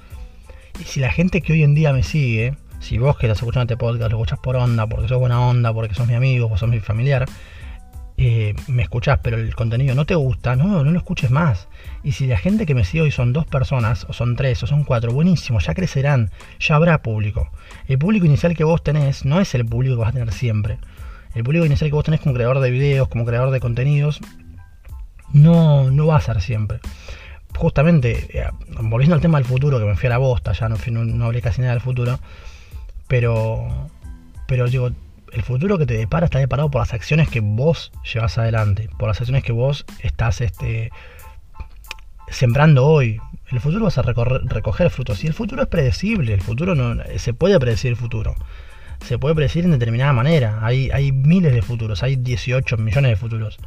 Y 0.80 0.86
si 0.86 1.00
la 1.00 1.12
gente 1.12 1.42
que 1.42 1.54
hoy 1.54 1.64
en 1.64 1.76
día 1.76 1.94
me 1.94 2.02
sigue, 2.02 2.56
si 2.80 2.98
vos 2.98 3.18
que 3.18 3.28
estás 3.28 3.40
escuchando 3.40 3.74
este 3.74 3.78
podcast 3.78 4.12
lo 4.12 4.18
escuchas 4.18 4.40
por 4.40 4.56
onda, 4.56 4.88
porque 4.88 5.08
sos 5.08 5.20
buena 5.20 5.40
onda, 5.40 5.72
porque 5.74 5.94
sos 5.94 6.08
mi 6.08 6.16
amigo 6.16 6.50
o 6.52 6.58
sos 6.58 6.70
mi 6.70 6.80
familiar, 6.80 7.26
eh, 8.18 8.54
me 8.68 8.84
escuchás, 8.84 9.20
pero 9.24 9.38
el 9.38 9.56
contenido 9.56 9.96
no 9.96 10.06
te 10.06 10.16
gusta, 10.16 10.56
no, 10.56 10.84
no 10.84 10.92
lo 10.92 10.98
escuches 10.98 11.32
más. 11.32 11.68
Y 12.04 12.14
si 12.14 12.28
la 12.28 12.38
gente 12.38 12.66
que 12.66 12.76
me 12.76 12.86
sigue 12.86 13.04
hoy 13.04 13.12
son 13.12 13.34
dos 13.34 13.46
personas, 13.46 14.06
o 14.08 14.14
son 14.14 14.36
tres, 14.36 14.62
o 14.64 14.68
son 14.68 14.84
cuatro, 14.84 15.12
buenísimo, 15.12 15.60
ya 15.60 15.74
crecerán, 15.74 16.32
ya 16.60 16.76
habrá 16.76 17.02
público. 17.02 17.50
El 17.88 17.98
público 17.98 18.26
inicial 18.26 18.56
que 18.56 18.64
vos 18.64 18.84
tenés 18.84 19.26
no 19.26 19.40
es 19.40 19.56
el 19.56 19.66
público 19.66 19.96
que 19.96 20.02
vas 20.02 20.10
a 20.10 20.14
tener 20.14 20.32
siempre. 20.32 20.78
El 21.34 21.44
público 21.44 21.66
inicial 21.66 21.90
que 21.90 21.96
vos 21.96 22.06
tenés 22.06 22.22
como 22.22 22.36
creador 22.36 22.60
de 22.60 22.70
videos, 22.70 23.08
como 23.08 23.26
creador 23.26 23.50
de 23.50 23.60
contenidos, 23.60 24.20
no, 25.34 25.90
no 25.90 26.06
va 26.08 26.18
a 26.18 26.22
ser 26.22 26.42
siempre. 26.42 26.80
Justamente, 27.58 28.40
eh, 28.40 28.50
volviendo 28.82 29.16
al 29.16 29.22
tema 29.22 29.40
del 29.40 29.48
futuro, 29.48 29.80
que 29.80 29.86
me 29.86 29.96
fui 29.96 30.08
a 30.08 30.12
la 30.12 30.18
bosta, 30.18 30.54
ya 30.54 30.70
no, 30.70 30.78
no, 30.88 31.26
hablé 31.26 31.42
casi 31.42 31.62
nada 31.62 31.74
del 31.74 31.82
futuro, 31.82 32.20
pero, 33.08 33.90
pero 34.48 34.68
digo, 34.68 34.92
el 35.34 35.42
futuro 35.42 35.78
que 35.78 35.86
te 35.86 35.96
depara 35.96 36.26
está 36.26 36.40
deparado 36.40 36.70
por 36.70 36.82
las 36.82 36.94
acciones 36.94 37.28
que 37.28 37.40
vos 37.40 37.92
llevas 38.14 38.38
adelante, 38.38 38.90
por 38.98 39.08
las 39.08 39.20
acciones 39.20 39.44
que 39.44 39.52
vos 39.52 39.86
estás 40.02 40.42
este, 40.42 40.92
sembrando 42.30 42.86
hoy. 42.86 43.20
El 43.52 43.60
futuro 43.60 43.86
vas 43.86 43.98
a 43.98 44.02
recoger 44.04 44.90
frutos. 44.90 45.24
Y 45.24 45.28
el 45.28 45.34
futuro 45.34 45.64
es 45.64 45.68
predecible, 45.68 46.34
el 46.34 46.42
futuro 46.42 46.76
no 46.76 47.04
se 47.18 47.34
puede 47.34 47.60
predecir 47.60 47.92
el 47.92 47.98
futuro. 47.98 48.36
Se 49.06 49.18
puede 49.18 49.36
predecir 49.36 49.66
en 49.66 49.72
determinada 49.72 50.14
manera. 50.14 50.60
Hay, 50.62 50.90
hay 50.92 51.12
miles 51.12 51.54
de 51.54 51.62
futuros, 51.62 52.04
hay 52.04 52.16
18 52.16 52.78
millones 52.78 53.12
de 53.12 53.16
futuros. 53.16 53.58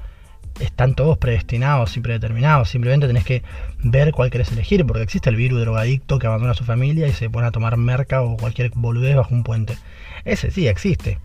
Están 0.60 0.94
todos 0.94 1.18
predestinados 1.18 1.96
y 1.96 2.00
predeterminados. 2.00 2.70
Simplemente 2.70 3.06
tenés 3.06 3.24
que 3.24 3.42
ver 3.82 4.12
cuál 4.12 4.30
querés 4.30 4.50
elegir. 4.52 4.86
Porque 4.86 5.02
existe 5.02 5.30
el 5.30 5.36
virus 5.36 5.60
drogadicto 5.60 6.18
que 6.18 6.26
abandona 6.26 6.52
a 6.52 6.54
su 6.54 6.64
familia 6.64 7.06
y 7.06 7.12
se 7.12 7.28
pone 7.28 7.46
a 7.46 7.50
tomar 7.50 7.76
merca 7.76 8.22
o 8.22 8.36
cualquier 8.36 8.70
boludez 8.74 9.14
bajo 9.14 9.34
un 9.34 9.44
puente. 9.44 9.76
Ese 10.24 10.50
sí 10.50 10.66
existe. 10.66 11.18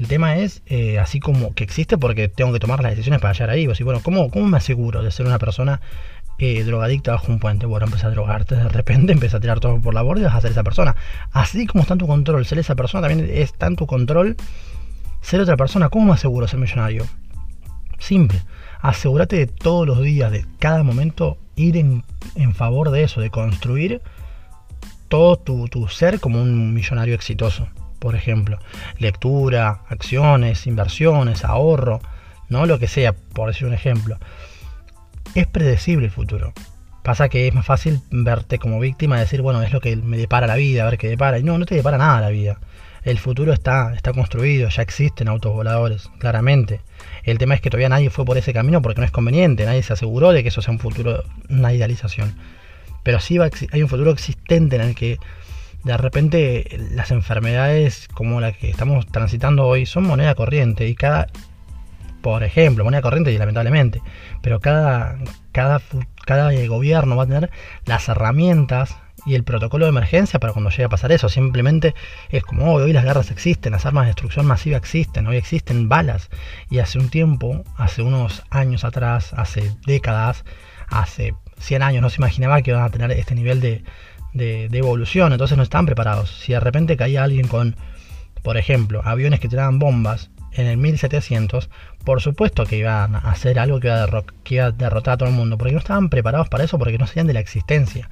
El 0.00 0.08
tema 0.08 0.36
es, 0.38 0.62
eh, 0.64 0.98
así 0.98 1.20
como 1.20 1.54
que 1.54 1.62
existe 1.62 1.98
porque 1.98 2.28
tengo 2.28 2.54
que 2.54 2.58
tomar 2.58 2.82
las 2.82 2.92
decisiones 2.92 3.20
para 3.20 3.34
llegar 3.34 3.50
ahí. 3.50 3.66
O 3.66 3.72
bueno, 3.84 4.00
¿cómo, 4.02 4.30
¿cómo 4.30 4.46
me 4.46 4.56
aseguro 4.56 5.02
de 5.02 5.10
ser 5.10 5.26
una 5.26 5.38
persona 5.38 5.82
eh, 6.38 6.64
drogadicta 6.64 7.12
bajo 7.12 7.30
un 7.30 7.38
puente? 7.38 7.66
Bueno, 7.66 7.84
empieza 7.84 8.06
a 8.06 8.10
drogarte 8.10 8.56
de 8.56 8.68
repente, 8.70 9.12
empieza 9.12 9.36
a 9.36 9.40
tirar 9.40 9.60
todo 9.60 9.78
por 9.78 9.92
la 9.92 10.00
borda 10.00 10.22
y 10.22 10.24
vas 10.24 10.34
a 10.34 10.40
ser 10.40 10.52
esa 10.52 10.64
persona. 10.64 10.96
Así 11.32 11.66
como 11.66 11.82
está 11.82 11.94
en 11.94 11.98
tu 11.98 12.06
control 12.06 12.46
ser 12.46 12.58
esa 12.58 12.74
persona, 12.74 13.06
también 13.06 13.30
está 13.30 13.66
en 13.66 13.76
tu 13.76 13.86
control 13.86 14.36
ser 15.20 15.42
otra 15.42 15.58
persona. 15.58 15.90
¿Cómo 15.90 16.06
me 16.06 16.12
aseguro 16.12 16.48
ser 16.48 16.58
millonario? 16.58 17.06
Simple. 17.98 18.40
Asegúrate 18.80 19.36
de 19.36 19.46
todos 19.48 19.86
los 19.86 20.00
días, 20.00 20.32
de 20.32 20.46
cada 20.58 20.82
momento, 20.82 21.36
ir 21.56 21.76
en, 21.76 22.04
favor 22.54 22.90
de 22.90 23.02
eso, 23.02 23.20
de 23.20 23.28
construir 23.28 24.00
todo 25.08 25.36
tu, 25.36 25.68
tu 25.68 25.88
ser 25.88 26.20
como 26.20 26.40
un 26.40 26.72
millonario 26.72 27.14
exitoso. 27.14 27.68
Por 28.00 28.16
ejemplo, 28.16 28.58
lectura, 28.98 29.82
acciones, 29.88 30.66
inversiones, 30.66 31.44
ahorro, 31.44 32.00
no 32.48 32.66
lo 32.66 32.80
que 32.80 32.88
sea, 32.88 33.12
por 33.12 33.48
decir 33.48 33.68
un 33.68 33.74
ejemplo. 33.74 34.18
Es 35.36 35.46
predecible 35.46 36.06
el 36.06 36.12
futuro. 36.12 36.52
Pasa 37.04 37.28
que 37.28 37.46
es 37.46 37.54
más 37.54 37.64
fácil 37.64 38.00
verte 38.10 38.58
como 38.58 38.80
víctima 38.80 39.16
y 39.16 39.20
decir, 39.20 39.40
bueno, 39.40 39.62
es 39.62 39.72
lo 39.72 39.80
que 39.80 39.96
me 39.96 40.18
depara 40.18 40.46
la 40.46 40.56
vida, 40.56 40.82
a 40.82 40.90
ver 40.90 40.98
qué 40.98 41.08
depara. 41.08 41.38
Y 41.38 41.44
no, 41.44 41.56
no 41.56 41.64
te 41.64 41.76
depara 41.76 41.96
nada 41.96 42.20
la 42.20 42.30
vida. 42.30 42.58
El 43.02 43.18
futuro 43.18 43.52
está, 43.52 43.94
está 43.94 44.12
construido, 44.12 44.68
ya 44.68 44.82
existen 44.82 45.28
autos 45.28 45.52
voladores, 45.54 46.10
claramente. 46.18 46.80
El 47.22 47.38
tema 47.38 47.54
es 47.54 47.60
que 47.60 47.70
todavía 47.70 47.88
nadie 47.88 48.10
fue 48.10 48.24
por 48.24 48.36
ese 48.36 48.52
camino 48.52 48.82
porque 48.82 49.00
no 49.00 49.06
es 49.06 49.10
conveniente, 49.10 49.64
nadie 49.64 49.82
se 49.82 49.94
aseguró 49.94 50.32
de 50.32 50.42
que 50.42 50.48
eso 50.50 50.60
sea 50.60 50.72
un 50.72 50.80
futuro, 50.80 51.24
una 51.48 51.72
idealización. 51.72 52.34
Pero 53.02 53.20
sí 53.20 53.38
va, 53.38 53.48
hay 53.72 53.82
un 53.82 53.88
futuro 53.88 54.10
existente 54.10 54.76
en 54.76 54.82
el 54.82 54.94
que 54.94 55.18
de 55.84 55.96
repente 55.96 56.78
las 56.92 57.10
enfermedades 57.10 58.08
como 58.08 58.40
la 58.40 58.52
que 58.52 58.70
estamos 58.70 59.06
transitando 59.06 59.66
hoy 59.66 59.86
son 59.86 60.06
moneda 60.06 60.34
corriente 60.34 60.86
y 60.88 60.94
cada, 60.94 61.28
por 62.22 62.42
ejemplo, 62.42 62.84
moneda 62.84 63.02
corriente 63.02 63.32
y 63.32 63.38
lamentablemente, 63.38 64.02
pero 64.42 64.60
cada, 64.60 65.18
cada, 65.52 65.80
cada 66.26 66.52
gobierno 66.66 67.16
va 67.16 67.24
a 67.24 67.26
tener 67.26 67.50
las 67.86 68.08
herramientas 68.08 68.96
y 69.26 69.34
el 69.34 69.44
protocolo 69.44 69.84
de 69.84 69.90
emergencia 69.90 70.40
para 70.40 70.52
cuando 70.52 70.70
llegue 70.70 70.84
a 70.84 70.88
pasar 70.88 71.12
eso. 71.12 71.28
Simplemente 71.28 71.94
es 72.30 72.42
como 72.42 72.72
hoy, 72.72 72.84
hoy 72.84 72.92
las 72.92 73.04
guerras 73.04 73.30
existen, 73.30 73.72
las 73.72 73.86
armas 73.86 74.04
de 74.04 74.08
destrucción 74.08 74.46
masiva 74.46 74.76
existen, 74.76 75.26
hoy 75.26 75.36
existen 75.36 75.88
balas. 75.88 76.30
Y 76.70 76.78
hace 76.78 76.98
un 76.98 77.10
tiempo, 77.10 77.64
hace 77.76 78.02
unos 78.02 78.42
años 78.50 78.84
atrás, 78.84 79.32
hace 79.34 79.72
décadas, 79.86 80.44
hace 80.88 81.34
100 81.58 81.82
años, 81.82 82.02
no 82.02 82.10
se 82.10 82.16
imaginaba 82.16 82.62
que 82.62 82.70
iban 82.70 82.82
a 82.82 82.90
tener 82.90 83.10
este 83.12 83.34
nivel 83.34 83.60
de, 83.60 83.84
de, 84.32 84.66
evolución, 84.72 85.32
entonces 85.32 85.56
no 85.56 85.62
están 85.62 85.86
preparados. 85.86 86.30
Si 86.30 86.52
de 86.52 86.60
repente 86.60 86.96
caía 86.96 87.24
alguien 87.24 87.48
con, 87.48 87.76
por 88.42 88.56
ejemplo, 88.56 89.02
aviones 89.04 89.40
que 89.40 89.48
tiraban 89.48 89.78
bombas 89.78 90.30
en 90.52 90.66
el 90.66 90.76
1700, 90.76 91.70
por 92.04 92.20
supuesto 92.20 92.64
que 92.66 92.78
iban 92.78 93.14
a 93.14 93.18
hacer 93.18 93.58
algo 93.58 93.80
que 93.80 93.88
iba, 93.88 94.02
a 94.02 94.24
que 94.44 94.54
iba 94.56 94.66
a 94.66 94.70
derrotar 94.72 95.14
a 95.14 95.16
todo 95.18 95.28
el 95.28 95.34
mundo, 95.34 95.58
porque 95.58 95.72
no 95.72 95.78
estaban 95.78 96.08
preparados 96.08 96.48
para 96.48 96.64
eso, 96.64 96.78
porque 96.78 96.98
no 96.98 97.06
sabían 97.06 97.26
de 97.26 97.34
la 97.34 97.40
existencia. 97.40 98.08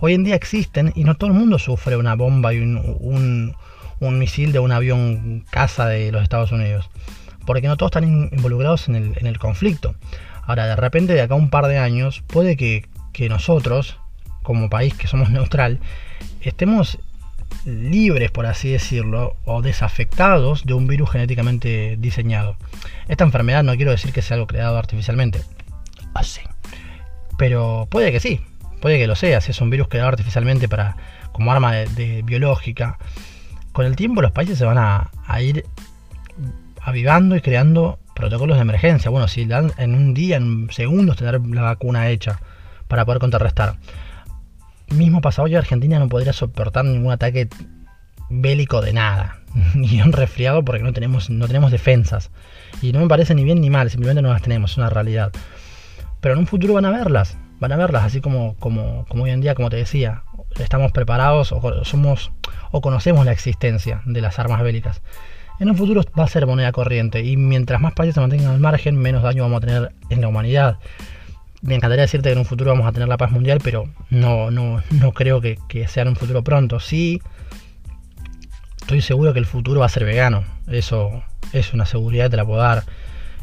Hoy 0.00 0.14
en 0.14 0.24
día 0.24 0.36
existen 0.36 0.92
y 0.94 1.04
no 1.04 1.16
todo 1.16 1.30
el 1.30 1.36
mundo 1.36 1.58
sufre 1.58 1.96
una 1.96 2.14
bomba 2.14 2.54
y 2.54 2.58
un, 2.58 3.54
un, 4.00 4.18
misil 4.18 4.52
de 4.52 4.60
un 4.60 4.70
avión 4.70 5.44
caza 5.50 5.86
de 5.86 6.12
los 6.12 6.22
Estados 6.22 6.52
Unidos, 6.52 6.88
porque 7.46 7.66
no 7.66 7.76
todos 7.76 7.90
están 7.90 8.30
involucrados 8.32 8.88
en 8.88 8.94
el, 8.94 9.12
en 9.16 9.26
el 9.26 9.38
conflicto. 9.38 9.96
Ahora, 10.42 10.66
de 10.66 10.76
repente, 10.76 11.14
de 11.14 11.20
acá 11.20 11.34
a 11.34 11.36
un 11.36 11.50
par 11.50 11.66
de 11.66 11.78
años, 11.78 12.22
puede 12.26 12.56
que, 12.56 12.86
que 13.12 13.28
nosotros, 13.28 13.98
como 14.48 14.70
país 14.70 14.94
que 14.94 15.08
somos 15.08 15.28
neutral, 15.28 15.78
estemos 16.40 16.98
libres, 17.66 18.30
por 18.30 18.46
así 18.46 18.70
decirlo, 18.70 19.36
o 19.44 19.60
desafectados 19.60 20.64
de 20.64 20.72
un 20.72 20.86
virus 20.86 21.10
genéticamente 21.10 21.98
diseñado. 21.98 22.56
Esta 23.08 23.24
enfermedad 23.24 23.62
no 23.62 23.76
quiero 23.76 23.90
decir 23.90 24.10
que 24.10 24.22
sea 24.22 24.36
algo 24.36 24.46
creado 24.46 24.78
artificialmente. 24.78 25.42
Así. 26.14 26.40
Pero 27.36 27.88
puede 27.90 28.10
que 28.10 28.20
sí, 28.20 28.40
puede 28.80 28.98
que 28.98 29.06
lo 29.06 29.16
sea, 29.16 29.42
si 29.42 29.50
es 29.50 29.60
un 29.60 29.68
virus 29.68 29.88
creado 29.88 30.08
artificialmente 30.08 30.66
para 30.66 30.96
como 31.32 31.52
arma 31.52 31.72
de, 31.72 32.22
biológica. 32.22 32.96
Con 33.72 33.84
el 33.84 33.96
tiempo 33.96 34.22
los 34.22 34.32
países 34.32 34.56
se 34.56 34.64
van 34.64 34.78
a, 34.78 35.10
ir 35.42 35.66
avivando 36.80 37.36
y 37.36 37.42
creando 37.42 37.98
protocolos 38.14 38.56
de 38.56 38.62
emergencia. 38.62 39.10
Bueno, 39.10 39.28
si 39.28 39.44
dan 39.44 39.72
en 39.76 39.94
un 39.94 40.14
día, 40.14 40.38
en 40.38 40.70
segundos, 40.70 41.18
tener 41.18 41.38
la 41.38 41.60
vacuna 41.60 42.08
hecha 42.08 42.40
para 42.88 43.04
poder 43.04 43.20
contrarrestar 43.20 43.76
mismo 44.90 45.20
pasado 45.20 45.46
hoy 45.46 45.54
Argentina 45.54 45.98
no 45.98 46.08
podría 46.08 46.32
soportar 46.32 46.84
ningún 46.84 47.12
ataque 47.12 47.48
bélico 48.30 48.80
de 48.80 48.92
nada, 48.92 49.38
ni 49.74 50.00
un 50.00 50.12
resfriado 50.12 50.64
porque 50.64 50.82
no 50.82 50.92
tenemos, 50.92 51.30
no 51.30 51.46
tenemos 51.46 51.70
defensas. 51.70 52.30
Y 52.82 52.92
no 52.92 53.00
me 53.00 53.08
parece 53.08 53.34
ni 53.34 53.44
bien 53.44 53.60
ni 53.60 53.70
mal, 53.70 53.90
simplemente 53.90 54.22
no 54.22 54.32
las 54.32 54.42
tenemos, 54.42 54.72
es 54.72 54.78
una 54.78 54.90
realidad. 54.90 55.32
Pero 56.20 56.34
en 56.34 56.40
un 56.40 56.46
futuro 56.46 56.74
van 56.74 56.84
a 56.84 56.90
verlas, 56.90 57.38
van 57.60 57.72
a 57.72 57.76
verlas, 57.76 58.04
así 58.04 58.20
como, 58.20 58.56
como, 58.56 59.04
como 59.08 59.24
hoy 59.24 59.30
en 59.30 59.40
día, 59.40 59.54
como 59.54 59.70
te 59.70 59.76
decía, 59.76 60.22
estamos 60.58 60.92
preparados 60.92 61.52
o 61.52 61.84
somos 61.84 62.32
o 62.70 62.80
conocemos 62.80 63.24
la 63.24 63.32
existencia 63.32 64.02
de 64.04 64.20
las 64.20 64.38
armas 64.38 64.62
bélicas. 64.62 65.02
En 65.60 65.70
un 65.70 65.76
futuro 65.76 66.02
va 66.18 66.24
a 66.24 66.28
ser 66.28 66.46
moneda 66.46 66.70
corriente 66.70 67.22
y 67.22 67.36
mientras 67.36 67.80
más 67.80 67.92
países 67.92 68.14
se 68.14 68.20
mantengan 68.20 68.52
al 68.52 68.60
margen, 68.60 68.96
menos 68.96 69.22
daño 69.22 69.42
vamos 69.42 69.58
a 69.58 69.66
tener 69.66 69.92
en 70.08 70.20
la 70.20 70.28
humanidad 70.28 70.78
me 71.62 71.74
encantaría 71.74 72.02
decirte 72.02 72.28
que 72.28 72.32
en 72.34 72.38
un 72.38 72.44
futuro 72.44 72.70
vamos 72.70 72.86
a 72.86 72.92
tener 72.92 73.08
la 73.08 73.16
paz 73.16 73.30
mundial, 73.30 73.60
pero 73.62 73.88
no, 74.10 74.50
no, 74.50 74.82
no 74.90 75.12
creo 75.12 75.40
que, 75.40 75.58
sea 75.88 76.02
en 76.02 76.10
un 76.10 76.16
futuro 76.16 76.42
pronto. 76.42 76.80
Sí, 76.80 77.20
estoy 78.80 79.00
seguro 79.00 79.32
que 79.32 79.40
el 79.40 79.46
futuro 79.46 79.80
va 79.80 79.86
a 79.86 79.90
ser 79.90 80.04
vegano. 80.04 80.44
Eso 80.68 81.22
es 81.52 81.72
una 81.72 81.86
seguridad, 81.86 82.30
te 82.30 82.36
la 82.36 82.44
puedo 82.44 82.60
dar. 82.60 82.84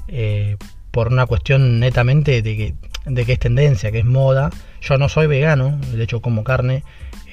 Eh, 0.07 0.57
por 0.91 1.10
una 1.10 1.25
cuestión 1.25 1.79
netamente 1.79 2.41
de 2.41 2.55
que, 2.55 2.75
de 3.05 3.25
que 3.25 3.34
es 3.34 3.39
tendencia, 3.39 3.91
que 3.91 4.00
es 4.00 4.05
moda. 4.05 4.50
Yo 4.81 4.98
no 4.98 5.10
soy 5.10 5.27
vegano, 5.27 5.77
de 5.91 6.03
hecho 6.03 6.22
como 6.22 6.43
carne, 6.43 6.84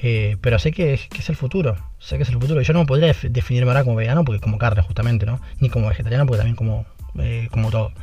eh, 0.01 0.35
pero 0.41 0.59
sé 0.59 0.73
que, 0.73 0.93
es 0.93 1.29
el 1.29 1.37
futuro. 1.37 1.77
Sé 1.97 2.17
que 2.17 2.23
es 2.23 2.29
el 2.29 2.39
futuro. 2.39 2.61
Yo 2.61 2.73
no 2.73 2.85
podría 2.85 3.15
definirme 3.29 3.71
ahora 3.71 3.85
como 3.85 3.95
vegano 3.95 4.25
porque 4.25 4.41
como 4.41 4.57
carne, 4.57 4.81
justamente, 4.81 5.25
¿no? 5.25 5.39
Ni 5.59 5.69
como 5.69 5.87
vegetariano 5.87 6.25
porque 6.25 6.39
también 6.39 6.57
como, 6.57 6.85
eh, 7.19 7.47
como 7.51 7.71
todo. 7.71 7.93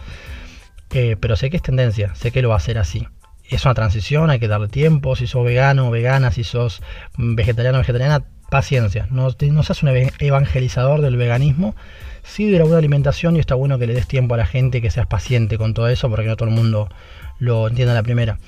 Eh, 0.92 1.16
pero 1.20 1.36
sé 1.36 1.50
que 1.50 1.56
es 1.56 1.62
tendencia, 1.62 2.14
sé 2.14 2.32
que 2.32 2.42
lo 2.42 2.48
va 2.48 2.54
a 2.56 2.58
hacer 2.58 2.78
así. 2.78 3.06
Es 3.48 3.64
una 3.64 3.74
transición, 3.74 4.30
hay 4.30 4.38
que 4.38 4.48
darle 4.48 4.68
tiempo. 4.68 5.16
Si 5.16 5.26
sos 5.26 5.44
vegano 5.44 5.88
o 5.88 5.90
vegana, 5.90 6.30
si 6.30 6.44
sos 6.44 6.82
vegetariano 7.16 7.78
o 7.78 7.80
vegetariana, 7.80 8.24
paciencia. 8.50 9.06
No, 9.10 9.28
no 9.28 9.62
seas 9.62 9.82
un 9.82 9.90
evangelizador 10.18 11.00
del 11.00 11.16
veganismo, 11.16 11.74
sí 12.22 12.50
de 12.50 12.58
la 12.58 12.64
buena 12.64 12.78
alimentación 12.78 13.36
y 13.36 13.40
está 13.40 13.54
bueno 13.54 13.78
que 13.78 13.86
le 13.86 13.94
des 13.94 14.06
tiempo 14.06 14.34
a 14.34 14.36
la 14.36 14.46
gente, 14.46 14.82
que 14.82 14.90
seas 14.90 15.06
paciente 15.06 15.56
con 15.56 15.72
todo 15.72 15.88
eso, 15.88 16.10
porque 16.10 16.26
no 16.26 16.36
todo 16.36 16.48
el 16.48 16.54
mundo 16.54 16.88
lo 17.38 17.68
entiende 17.68 17.92
a 17.92 17.94
la 17.94 18.02
primera. 18.02 18.38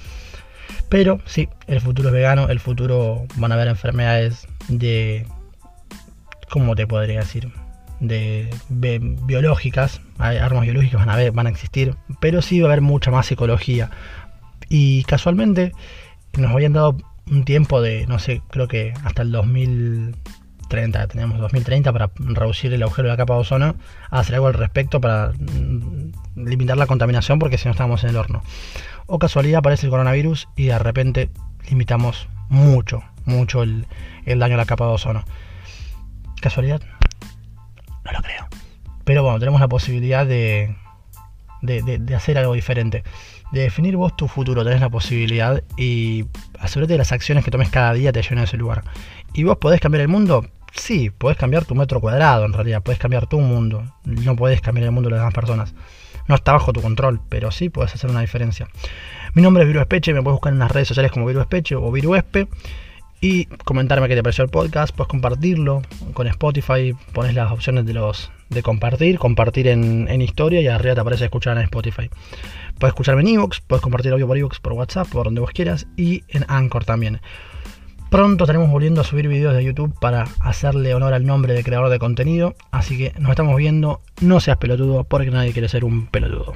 Pero 0.89 1.21
sí, 1.25 1.49
el 1.69 1.81
futuro 1.81 2.09
es 2.09 2.15
vegano, 2.15 2.49
el 2.49 2.61
futuro 2.61 3.25
van 3.37 3.53
a 3.53 3.55
haber 3.55 3.69
enfermedades 3.69 4.47
de... 4.69 5.27
¿Cómo 6.51 6.75
te 6.75 6.87
podría 6.87 7.21
decir? 7.21 7.51
De, 8.03 8.51
biológicas, 9.27 10.01
armas 10.19 10.63
biológicas 10.63 11.07
van 11.07 11.09
a, 11.09 11.31
van 11.31 11.47
a 11.47 11.51
existir, 11.51 11.97
pero 12.21 12.43
sí 12.43 12.61
va 12.61 12.69
a 12.69 12.73
haber 12.73 12.83
mucha 12.83 13.11
más 13.11 13.27
psicología. 13.27 13.91
Y 14.69 15.05
casualmente 15.05 15.73
nos 16.37 16.51
habían 16.51 16.73
dado 16.73 16.97
un 17.31 17.45
tiempo 17.45 17.81
de, 17.81 18.07
no 18.07 18.19
sé, 18.19 18.43
creo 18.51 18.69
que 18.69 18.93
hasta 19.05 19.23
el 19.23 19.31
2030, 19.33 21.07
tenemos 21.07 21.39
2030 21.39 21.93
para 21.93 22.11
reducir 22.19 22.73
el 22.73 22.83
agujero 22.83 23.09
de 23.09 23.13
la 23.13 23.17
capa 23.17 23.35
de 23.35 23.41
ozono, 23.41 23.77
hacer 24.11 24.35
algo 24.35 24.49
al 24.49 24.55
respecto 24.55 25.01
para 25.01 25.33
mm, 25.33 26.13
limitar 26.37 26.77
la 26.77 26.87
contaminación 26.87 27.39
porque 27.39 27.59
si 27.59 27.67
no 27.67 27.73
estamos 27.73 28.03
en 28.03 28.11
el 28.11 28.17
horno. 28.17 28.43
O 29.07 29.19
casualidad 29.19 29.59
aparece 29.59 29.87
el 29.87 29.91
coronavirus 29.91 30.49
y 30.57 30.67
de 30.67 30.79
repente 30.79 31.31
limitamos 31.69 32.29
mucho, 32.49 33.03
mucho 33.25 33.63
el, 33.63 33.87
el 34.25 34.39
daño 34.41 34.55
a 34.55 34.59
la 34.59 34.67
capa 34.67 34.87
de 34.87 34.93
ozono. 34.93 35.25
¿Casualidad? 36.41 36.83
No 38.05 38.13
lo 38.13 38.21
creo. 38.21 38.47
Pero 39.05 39.23
bueno, 39.23 39.39
tenemos 39.39 39.61
la 39.61 39.69
posibilidad 39.69 40.27
de, 40.27 40.75
de, 41.63 42.15
hacer 42.15 42.39
algo 42.39 42.55
diferente. 42.55 43.03
De 43.53 43.63
definir 43.63 43.97
vos 43.97 44.17
tu 44.17 44.29
futuro, 44.29 44.65
tenés 44.65 44.81
la 44.81 44.89
posibilidad 44.89 45.63
y 45.77 46.25
asegúrate 46.59 46.95
que 46.95 46.99
las 46.99 47.13
acciones 47.13 47.45
que 47.45 47.51
tomes 47.51 47.69
cada 47.69 47.93
día 47.93 48.13
te 48.13 48.23
lleven 48.23 48.39
a 48.39 48.45
ese 48.45 48.57
lugar. 48.57 48.85
¿Y 49.35 49.45
vos 49.45 49.59
podés 49.59 49.81
cambiar 49.81 50.03
el 50.03 50.09
mundo? 50.09 50.47
Sí, 50.73 51.11
podés 51.11 51.37
cambiar 51.37 51.65
tu 51.67 51.75
metro 51.75 52.01
cuadrado 52.01 52.47
en 52.47 52.53
realidad, 52.55 52.83
podés 52.83 52.99
cambiar 52.99 53.27
tu 53.27 53.41
mundo. 53.41 53.85
No 54.05 54.37
podés 54.37 54.61
cambiar 54.61 54.87
el 54.87 54.93
mundo 54.93 55.09
de 55.11 55.17
las 55.17 55.21
demás 55.21 55.35
personas. 55.35 55.75
No 56.29 56.35
está 56.35 56.53
bajo 56.53 56.73
tu 56.73 56.81
control, 56.81 57.21
pero 57.29 57.51
sí 57.51 57.69
podés 57.69 57.95
hacer 57.95 58.09
una 58.09 58.21
diferencia. 58.21 58.69
Mi 59.35 59.43
nombre 59.43 59.65
es 59.65 59.67
Viru 59.67 59.81
Espeche, 59.81 60.15
me 60.15 60.23
puedes 60.23 60.37
buscar 60.37 60.53
en 60.53 60.61
las 60.61 60.71
redes 60.71 60.89
sociales 60.89 61.11
como 61.11 61.27
Viru 61.27 61.41
Espeche 61.41 61.75
o 61.75 61.91
Viru 61.91 62.15
Espe 62.15 62.49
y 63.23 63.47
comentarme 63.47 64.09
qué 64.09 64.17
te 64.17 64.23
pareció 64.23 64.43
el 64.43 64.51
podcast, 64.51 64.95
puedes 64.95 65.09
compartirlo 65.09 65.81
con 66.13 66.27
Spotify, 66.27 66.93
pones 67.13 67.35
las 67.35 67.53
opciones 67.53 67.87
de 67.87 67.95
los 67.95 68.33
de 68.51 68.63
compartir, 68.63 69.19
compartir 69.19 69.69
en, 69.69 70.21
historia 70.21 70.61
y 70.61 70.67
arriba 70.67 70.97
te 70.97 71.01
aparece 71.01 71.25
escuchar 71.25 71.57
en 71.57 71.63
Spotify. 71.63 72.11
Puedes 72.79 72.91
escucharme 72.91 73.23
en 73.23 73.29
Evox, 73.29 73.61
puedes 73.61 73.81
compartir 73.81 74.13
audio 74.13 74.27
por 74.27 74.37
Evox, 74.37 74.59
por 74.59 74.73
WhatsApp, 74.73 75.09
por 75.09 75.25
donde 75.25 75.41
vos 75.41 75.53
quieras 75.53 75.87
y 75.97 76.25
en 76.29 76.45
Anchor 76.49 76.85
también. 76.85 77.21
Pronto 78.11 78.45
estaremos 78.45 78.69
volviendo 78.69 79.01
a 79.01 79.05
subir 79.05 79.29
videos 79.29 79.55
de 79.55 79.65
YouTube 79.65 79.95
para 80.01 80.25
hacerle 80.41 80.93
honor 80.93 81.15
al 81.15 81.25
nombre 81.25 81.55
de 81.55 81.63
creador 81.63 81.91
de 81.91 82.01
contenido, 82.01 82.57
así 82.73 82.99
que 82.99 83.15
nos 83.21 83.31
estamos 83.31 83.57
viendo, 83.57 84.01
no 84.21 84.41
seas 84.41 84.59
pelotudo 84.59 85.05
porque 85.05 85.31
nadie 85.31 85.53
quiere 85.53 85.69
ser 85.69 85.85
un 85.85 86.09
pelotudo. 86.09 86.55